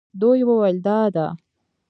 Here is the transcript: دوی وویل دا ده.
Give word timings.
دوی 0.19 0.39
وویل 0.47 0.77
دا 0.87 0.99
ده. 1.15 1.27